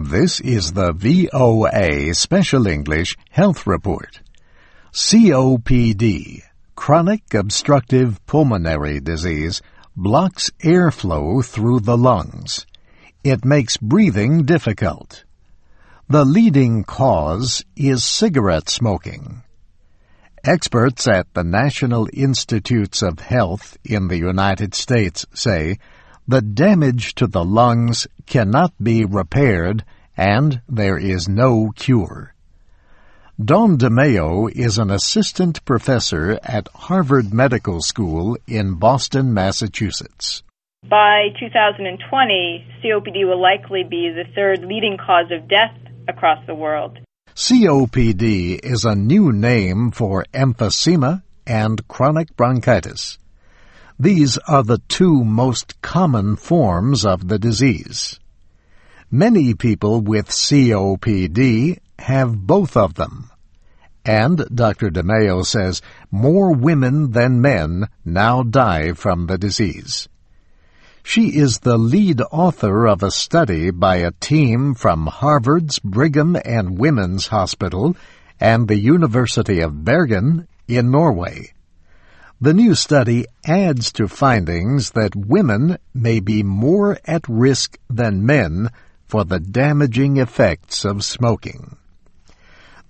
This 0.00 0.38
is 0.38 0.74
the 0.74 0.92
VOA 0.92 2.14
Special 2.14 2.68
English 2.68 3.16
Health 3.30 3.66
Report. 3.66 4.20
COPD, 4.92 6.42
chronic 6.76 7.34
obstructive 7.34 8.24
pulmonary 8.24 9.00
disease, 9.00 9.60
blocks 9.96 10.52
airflow 10.60 11.44
through 11.44 11.80
the 11.80 11.96
lungs. 11.96 12.64
It 13.24 13.44
makes 13.44 13.76
breathing 13.76 14.44
difficult. 14.44 15.24
The 16.08 16.24
leading 16.24 16.84
cause 16.84 17.64
is 17.74 18.04
cigarette 18.04 18.68
smoking. 18.68 19.42
Experts 20.44 21.08
at 21.08 21.34
the 21.34 21.42
National 21.42 22.08
Institutes 22.12 23.02
of 23.02 23.18
Health 23.18 23.76
in 23.82 24.06
the 24.06 24.18
United 24.18 24.76
States 24.76 25.26
say 25.34 25.76
the 26.28 26.42
damage 26.42 27.14
to 27.14 27.26
the 27.26 27.42
lungs 27.42 28.06
cannot 28.26 28.72
be 28.82 29.02
repaired 29.02 29.82
and 30.14 30.60
there 30.68 30.98
is 30.98 31.26
no 31.26 31.72
cure. 31.74 32.34
Dawn 33.42 33.78
DeMeo 33.78 34.50
is 34.54 34.78
an 34.78 34.90
assistant 34.90 35.64
professor 35.64 36.38
at 36.42 36.68
Harvard 36.74 37.32
Medical 37.32 37.80
School 37.80 38.36
in 38.46 38.74
Boston, 38.74 39.32
Massachusetts. 39.32 40.42
By 40.82 41.28
2020, 41.40 42.66
COPD 42.84 43.26
will 43.26 43.40
likely 43.40 43.84
be 43.88 44.10
the 44.10 44.30
third 44.34 44.60
leading 44.64 44.98
cause 44.98 45.30
of 45.30 45.48
death 45.48 45.74
across 46.08 46.44
the 46.46 46.54
world. 46.54 46.98
COPD 47.34 48.60
is 48.62 48.84
a 48.84 48.94
new 48.94 49.32
name 49.32 49.92
for 49.92 50.26
emphysema 50.34 51.22
and 51.46 51.86
chronic 51.88 52.36
bronchitis. 52.36 53.18
These 54.00 54.38
are 54.46 54.62
the 54.62 54.78
two 54.86 55.24
most 55.24 55.82
common 55.82 56.36
forms 56.36 57.04
of 57.04 57.26
the 57.26 57.38
disease. 57.38 58.20
Many 59.10 59.54
people 59.54 60.00
with 60.00 60.28
COPD 60.28 61.78
have 61.98 62.46
both 62.46 62.76
of 62.76 62.94
them. 62.94 63.30
And 64.04 64.44
Dr. 64.54 64.90
DeMeo 64.90 65.44
says 65.44 65.82
more 66.12 66.54
women 66.54 67.10
than 67.10 67.40
men 67.40 67.88
now 68.04 68.44
die 68.44 68.92
from 68.92 69.26
the 69.26 69.36
disease. 69.36 70.08
She 71.02 71.36
is 71.36 71.60
the 71.60 71.76
lead 71.76 72.20
author 72.30 72.86
of 72.86 73.02
a 73.02 73.10
study 73.10 73.70
by 73.70 73.96
a 73.96 74.12
team 74.12 74.74
from 74.74 75.06
Harvard's 75.06 75.80
Brigham 75.80 76.36
and 76.44 76.78
Women's 76.78 77.28
Hospital 77.28 77.96
and 78.38 78.68
the 78.68 78.78
University 78.78 79.60
of 79.60 79.84
Bergen 79.84 80.46
in 80.68 80.92
Norway. 80.92 81.52
The 82.40 82.54
new 82.54 82.76
study 82.76 83.26
adds 83.44 83.90
to 83.94 84.06
findings 84.06 84.92
that 84.92 85.16
women 85.16 85.78
may 85.92 86.20
be 86.20 86.44
more 86.44 86.96
at 87.04 87.28
risk 87.28 87.76
than 87.90 88.24
men 88.24 88.70
for 89.06 89.24
the 89.24 89.40
damaging 89.40 90.18
effects 90.18 90.84
of 90.84 91.02
smoking. 91.02 91.76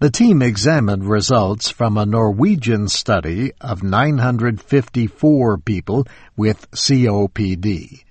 The 0.01 0.11
team 0.11 0.43
examined 0.43 1.09
results 1.09 1.71
from 1.71 1.97
a 1.97 2.05
Norwegian 2.05 2.89
study 2.89 3.53
of 3.59 3.83
954 3.83 5.59
people 5.59 6.07
with 6.37 6.71
COPD. 6.73 8.05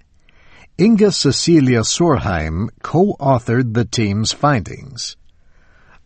Inga 0.79 1.11
Cecilia 1.11 1.81
Sorheim 1.81 2.69
co-authored 2.81 3.75
the 3.75 3.85
team's 3.85 4.31
findings. 4.31 5.15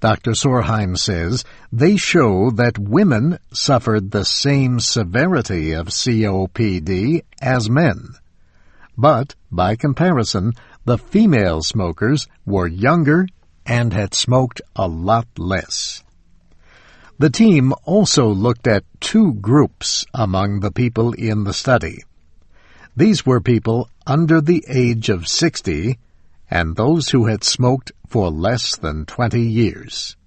Dr. 0.01 0.31
Sorheim 0.31 0.97
says 0.97 1.45
they 1.71 1.95
show 1.95 2.49
that 2.49 2.79
women 2.79 3.37
suffered 3.53 4.09
the 4.09 4.25
same 4.25 4.79
severity 4.79 5.73
of 5.73 5.89
COPD 5.89 7.21
as 7.39 7.69
men. 7.69 8.15
But, 8.97 9.35
by 9.51 9.75
comparison, 9.75 10.53
the 10.85 10.97
female 10.97 11.61
smokers 11.61 12.27
were 12.47 12.67
younger 12.67 13.27
and 13.63 13.93
had 13.93 14.15
smoked 14.15 14.59
a 14.75 14.87
lot 14.87 15.27
less. 15.37 16.03
The 17.19 17.29
team 17.29 17.71
also 17.85 18.25
looked 18.25 18.65
at 18.65 18.83
two 18.99 19.35
groups 19.35 20.07
among 20.15 20.61
the 20.61 20.71
people 20.71 21.13
in 21.13 21.43
the 21.43 21.53
study. 21.53 22.01
These 22.97 23.23
were 23.23 23.39
people 23.39 23.87
under 24.07 24.41
the 24.41 24.65
age 24.67 25.09
of 25.09 25.27
60 25.27 25.99
and 26.49 26.75
those 26.75 27.09
who 27.09 27.27
had 27.27 27.43
smoked 27.43 27.91
for 28.11 28.29
less 28.29 28.75
than 28.75 29.05
20 29.05 29.39
years. 29.39 30.17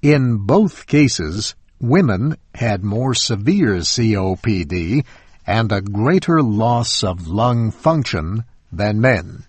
In 0.00 0.36
both 0.46 0.86
cases, 0.86 1.56
women 1.80 2.36
had 2.54 2.84
more 2.84 3.14
severe 3.14 3.78
COPD 3.78 5.04
and 5.44 5.72
a 5.72 5.80
greater 5.80 6.40
loss 6.40 7.02
of 7.02 7.26
lung 7.26 7.72
function 7.72 8.44
than 8.70 9.00
men. 9.00 9.42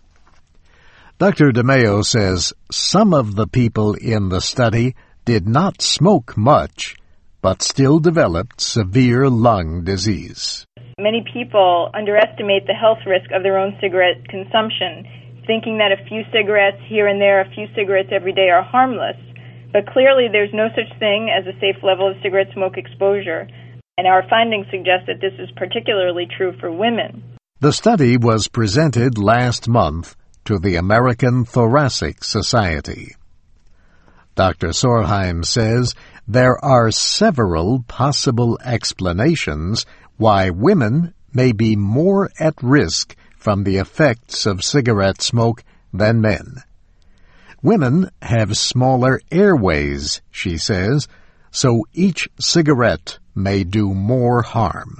Dr. 1.20 1.52
DeMeo 1.52 2.04
says 2.04 2.52
some 2.72 3.14
of 3.14 3.36
the 3.36 3.48
people 3.48 3.94
in 3.94 4.30
the 4.30 4.42
study 4.42 4.96
did 5.24 5.48
not 5.48 5.84
smoke 5.84 6.36
much, 6.36 6.96
but 7.44 7.62
still 7.62 8.00
developed 8.00 8.60
severe 8.60 9.30
lung 9.30 9.84
disease. 9.84 10.66
Many 10.98 11.24
people 11.32 11.92
underestimate 11.94 12.66
the 12.66 12.74
health 12.74 13.06
risk 13.06 13.30
of 13.32 13.44
their 13.44 13.60
own 13.60 13.78
cigarette 13.80 14.28
consumption, 14.30 15.06
thinking 15.48 15.78
that 15.78 15.92
a 15.92 16.06
few 16.08 16.24
cigarettes 16.32 16.82
here 16.88 17.08
and 17.08 17.20
there, 17.22 17.42
a 17.42 17.50
few 17.54 17.68
cigarettes 17.76 18.10
every 18.12 18.34
day 18.34 18.50
are 18.50 18.64
harmless. 18.64 19.18
But 19.72 19.88
clearly, 19.88 20.28
there's 20.32 20.54
no 20.54 20.68
such 20.70 20.98
thing 21.00 21.30
as 21.30 21.46
a 21.46 21.60
safe 21.60 21.84
level 21.84 22.10
of 22.10 22.18
cigarette 22.22 22.54
smoke 22.54 22.78
exposure, 22.78 23.48
and 23.98 24.08
our 24.08 24.28
findings 24.30 24.68
suggest 24.72 25.08
that 25.08 25.22
this 25.22 25.34
is 25.40 25.50
particularly 25.56 26.28
true 26.38 26.54
for 26.60 26.72
women. 26.72 27.24
The 27.60 27.74
study 27.74 28.18
was 28.18 28.48
presented 28.48 29.18
last 29.18 29.68
month 29.68 30.16
to 30.46 30.60
the 30.60 30.76
American 30.76 31.46
Thoracic 31.46 32.24
Society. 32.24 33.16
Dr. 34.36 34.70
Sorheim 34.70 35.46
says 35.46 35.96
there 36.28 36.64
are 36.64 36.92
several 36.92 37.84
possible 37.88 38.60
explanations 38.64 39.86
why 40.18 40.50
women 40.50 41.14
may 41.34 41.52
be 41.52 41.76
more 41.76 42.30
at 42.40 42.54
risk 42.62 43.16
from 43.46 43.64
the 43.64 43.78
effects 43.78 44.48
of 44.48 44.64
cigarette 44.64 45.22
smoke 45.22 45.64
than 45.94 46.20
men. 46.20 46.64
Women 47.62 48.10
have 48.24 48.58
smaller 48.58 49.22
airways, 49.30 50.20
she 50.32 50.58
says, 50.58 51.08
so 51.52 51.86
each 51.94 52.28
cigarette 52.40 53.20
may 53.36 53.64
do 53.64 53.94
more 53.94 54.42
harm. 54.42 54.98